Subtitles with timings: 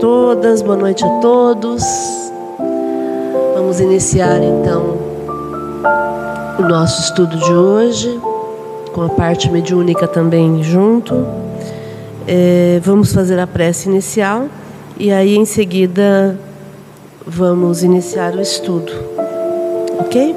[0.00, 1.82] todas, boa noite a todos.
[3.54, 4.96] Vamos iniciar então
[6.58, 8.18] o nosso estudo de hoje,
[8.94, 11.26] com a parte mediúnica também junto.
[12.26, 14.46] É, vamos fazer a prece inicial
[14.98, 16.38] e aí em seguida
[17.26, 18.90] vamos iniciar o estudo,
[20.00, 20.34] ok?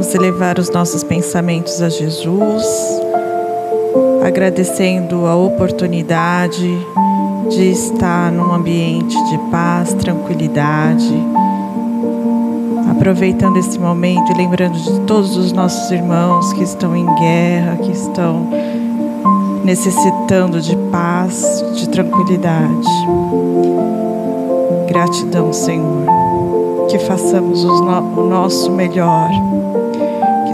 [0.00, 2.64] Vamos elevar os nossos pensamentos a Jesus,
[4.24, 6.74] agradecendo a oportunidade
[7.50, 11.14] de estar num ambiente de paz, tranquilidade,
[12.90, 17.92] aproveitando esse momento e lembrando de todos os nossos irmãos que estão em guerra, que
[17.92, 18.48] estão
[19.62, 22.88] necessitando de paz, de tranquilidade.
[24.88, 26.06] Gratidão, Senhor.
[26.88, 29.28] Que façamos o nosso melhor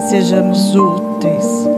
[0.08, 1.68] sejamos úteis.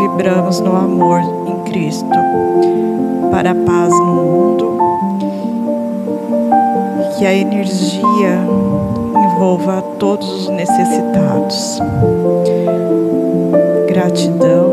[0.00, 2.06] Vibramos no amor em Cristo
[3.30, 4.78] para a paz no mundo
[7.00, 8.38] e que a energia
[9.16, 11.80] envolva todos os necessitados.
[13.88, 14.69] Gratidão.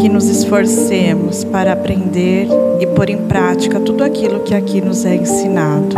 [0.00, 2.48] Que nos esforcemos para aprender
[2.80, 5.94] e pôr em prática tudo aquilo que aqui nos é ensinado.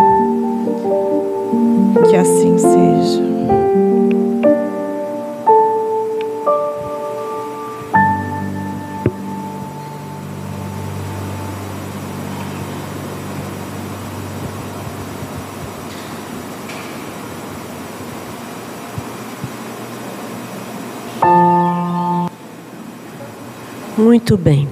[2.11, 3.31] Que assim seja.
[24.02, 24.69] Muito bem.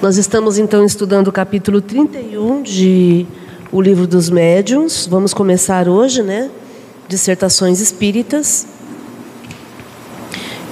[0.00, 3.26] Nós estamos então estudando o capítulo 31 de
[3.70, 5.06] O Livro dos Médiuns.
[5.06, 6.50] Vamos começar hoje, né?
[7.06, 8.66] Dissertações espíritas,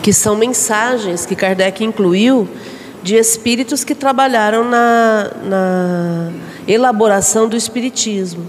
[0.03, 2.49] que são mensagens que Kardec incluiu
[3.03, 6.33] de espíritos que trabalharam na, na
[6.67, 8.47] elaboração do espiritismo.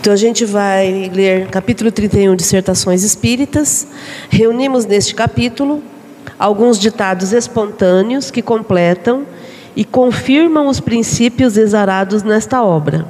[0.00, 3.86] Então a gente vai ler capítulo 31, Dissertações Espíritas.
[4.28, 5.80] Reunimos neste capítulo
[6.38, 9.24] alguns ditados espontâneos que completam
[9.74, 13.06] e confirmam os princípios exarados nesta obra.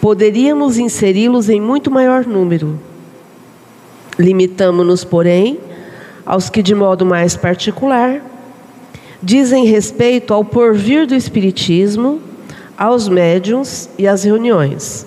[0.00, 2.78] Poderíamos inseri-los em muito maior número.
[4.18, 5.58] Limitamo-nos, porém,
[6.26, 8.20] aos que, de modo mais particular,
[9.22, 12.20] dizem respeito ao porvir do Espiritismo,
[12.76, 15.06] aos médiums e às reuniões.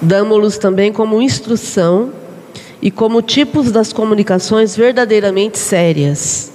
[0.00, 2.12] Damos-los também como instrução
[2.84, 6.52] e como tipos das comunicações verdadeiramente sérias.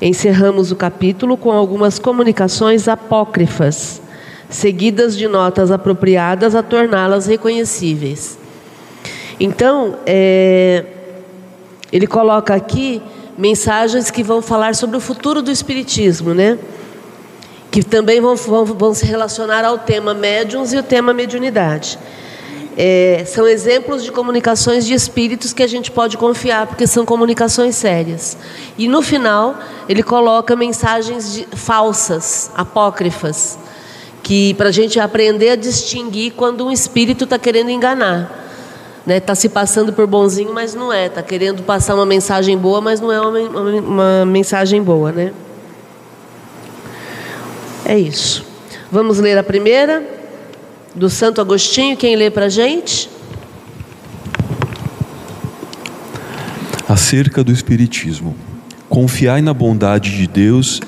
[0.00, 4.00] Encerramos o capítulo com algumas comunicações apócrifas,
[4.48, 8.38] seguidas de notas apropriadas a torná-las reconhecíveis.
[9.40, 10.84] Então, é,
[11.92, 13.02] ele coloca aqui
[13.36, 16.58] mensagens que vão falar sobre o futuro do Espiritismo, né?
[17.72, 21.98] Que também vão, vão, vão se relacionar ao tema médiums e o tema mediunidade.
[22.82, 27.76] É, são exemplos de comunicações de espíritos que a gente pode confiar, porque são comunicações
[27.76, 28.38] sérias.
[28.78, 29.54] E no final,
[29.86, 33.58] ele coloca mensagens de, falsas, apócrifas,
[34.22, 38.22] que para a gente aprender a distinguir quando um espírito está querendo enganar.
[39.00, 39.20] Está né?
[39.20, 41.04] Tá se passando por bonzinho, mas não é.
[41.04, 45.12] Está querendo passar uma mensagem boa, mas não é uma, uma, uma mensagem boa.
[45.12, 45.34] Né?
[47.84, 48.42] É isso.
[48.90, 50.19] Vamos ler a primeira
[50.94, 53.08] do Santo Agostinho, quem lê para a gente?
[56.88, 58.34] Acerca do Espiritismo.
[58.88, 60.80] Confiai na bondade de Deus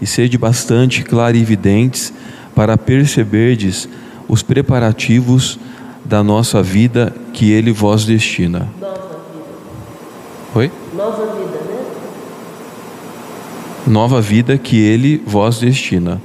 [0.00, 2.12] e sede bastante clarividentes
[2.54, 3.88] para perceberdes
[4.28, 5.58] os preparativos
[6.04, 8.68] da nossa vida que Ele vos destina.
[8.80, 9.44] Nova vida.
[10.56, 10.72] Oi?
[10.94, 11.84] Nova vida, né?
[13.86, 16.20] Nova vida que Ele vos destina.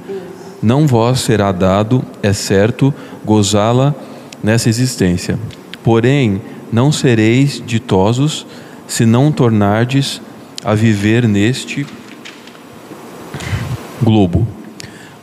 [0.62, 2.92] Não vos será dado, é certo,
[3.24, 3.94] gozá-la
[4.42, 5.38] nessa existência.
[5.82, 6.40] Porém,
[6.72, 8.46] não sereis ditosos
[8.86, 10.20] se não tornardes
[10.64, 11.86] a viver neste
[14.02, 14.46] globo,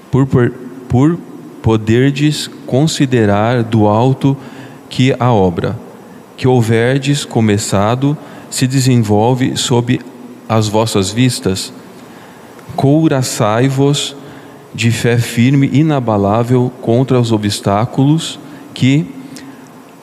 [0.10, 0.52] por, por,
[0.90, 1.18] por
[1.62, 4.38] poderdes considerar do alto
[4.90, 5.88] que a obra
[6.38, 8.16] que houverdes começado
[8.50, 10.00] se desenvolve sob
[10.48, 11.74] as vossas vistas,
[12.76, 14.16] couraçai-vos
[14.78, 18.40] de fé firme, inabalável contra os obstáculos
[18.76, 19.08] que,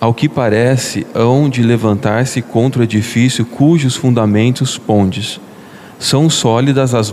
[0.00, 5.40] ao que parece, hão de levantar-se contra o edifício cujos fundamentos pondes.
[5.96, 7.08] São sólidas as